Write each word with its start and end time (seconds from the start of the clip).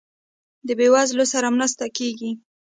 د 0.67 0.69
بیوزلو 0.79 1.25
سره 1.33 1.47
مرسته 1.55 1.85
کیږي؟ 1.97 2.31